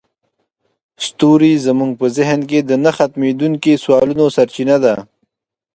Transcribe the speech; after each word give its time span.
ستوري 1.05 1.53
زموږ 1.65 1.91
په 1.99 2.05
ذهن 2.17 2.39
کې 2.49 2.59
د 2.69 2.71
نه 2.83 2.91
ختمیدونکي 2.97 3.73
سوالونو 3.83 4.25
سرچینه 4.35 4.75
ده. 4.83 4.95